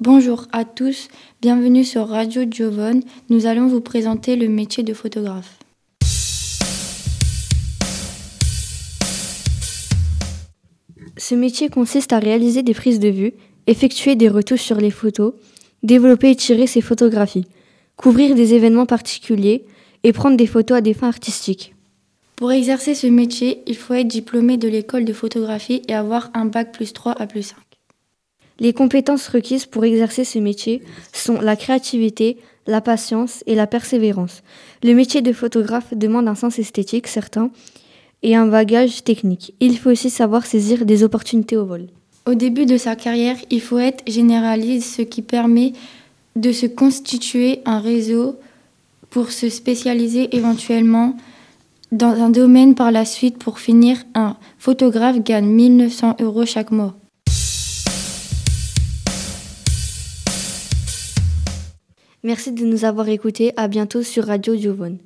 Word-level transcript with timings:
Bonjour 0.00 0.46
à 0.52 0.64
tous, 0.64 1.08
bienvenue 1.42 1.82
sur 1.82 2.06
Radio 2.06 2.44
Giovone. 2.48 3.02
Nous 3.30 3.46
allons 3.46 3.66
vous 3.66 3.80
présenter 3.80 4.36
le 4.36 4.48
métier 4.48 4.84
de 4.84 4.94
photographe. 4.94 5.58
Ce 11.16 11.34
métier 11.34 11.68
consiste 11.68 12.12
à 12.12 12.20
réaliser 12.20 12.62
des 12.62 12.74
prises 12.74 13.00
de 13.00 13.08
vue, 13.08 13.32
effectuer 13.66 14.14
des 14.14 14.28
retouches 14.28 14.62
sur 14.62 14.76
les 14.76 14.92
photos, 14.92 15.32
développer 15.82 16.30
et 16.30 16.36
tirer 16.36 16.68
ses 16.68 16.80
photographies, 16.80 17.48
couvrir 17.96 18.36
des 18.36 18.54
événements 18.54 18.86
particuliers 18.86 19.64
et 20.04 20.12
prendre 20.12 20.36
des 20.36 20.46
photos 20.46 20.78
à 20.78 20.80
des 20.80 20.94
fins 20.94 21.08
artistiques. 21.08 21.74
Pour 22.36 22.52
exercer 22.52 22.94
ce 22.94 23.08
métier, 23.08 23.64
il 23.66 23.74
faut 23.74 23.94
être 23.94 24.06
diplômé 24.06 24.58
de 24.58 24.68
l'école 24.68 25.04
de 25.04 25.12
photographie 25.12 25.82
et 25.88 25.94
avoir 25.94 26.30
un 26.34 26.44
bac 26.44 26.70
plus 26.70 26.92
3 26.92 27.20
à 27.20 27.26
plus 27.26 27.42
5. 27.42 27.56
Les 28.60 28.72
compétences 28.72 29.28
requises 29.28 29.66
pour 29.66 29.84
exercer 29.84 30.24
ce 30.24 30.38
métier 30.38 30.82
sont 31.12 31.40
la 31.40 31.54
créativité, 31.54 32.38
la 32.66 32.80
patience 32.80 33.44
et 33.46 33.54
la 33.54 33.66
persévérance. 33.66 34.42
Le 34.82 34.94
métier 34.94 35.22
de 35.22 35.32
photographe 35.32 35.94
demande 35.94 36.28
un 36.28 36.34
sens 36.34 36.58
esthétique 36.58 37.06
certain 37.06 37.50
et 38.22 38.34
un 38.34 38.46
bagage 38.46 39.04
technique. 39.04 39.54
Il 39.60 39.78
faut 39.78 39.90
aussi 39.90 40.10
savoir 40.10 40.44
saisir 40.44 40.84
des 40.84 41.04
opportunités 41.04 41.56
au 41.56 41.64
vol. 41.64 41.86
Au 42.26 42.34
début 42.34 42.66
de 42.66 42.76
sa 42.76 42.96
carrière, 42.96 43.36
il 43.50 43.60
faut 43.60 43.78
être 43.78 44.02
généraliste, 44.06 44.96
ce 44.96 45.02
qui 45.02 45.22
permet 45.22 45.72
de 46.36 46.52
se 46.52 46.66
constituer 46.66 47.60
un 47.64 47.80
réseau 47.80 48.36
pour 49.08 49.30
se 49.30 49.48
spécialiser 49.48 50.36
éventuellement 50.36 51.16
dans 51.90 52.20
un 52.22 52.28
domaine 52.28 52.74
par 52.74 52.90
la 52.90 53.04
suite. 53.04 53.38
Pour 53.38 53.60
finir, 53.60 54.04
un 54.14 54.36
photographe 54.58 55.22
gagne 55.22 55.46
1900 55.46 56.16
euros 56.20 56.44
chaque 56.44 56.70
mois. 56.70 56.96
Merci 62.24 62.52
de 62.52 62.64
nous 62.64 62.84
avoir 62.84 63.08
écoutés. 63.08 63.52
À 63.56 63.68
bientôt 63.68 64.02
sur 64.02 64.26
Radio 64.26 64.56
Giovone. 64.56 64.98